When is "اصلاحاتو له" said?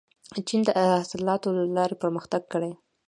1.03-1.63